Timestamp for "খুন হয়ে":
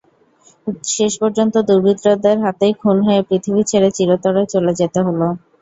2.81-3.21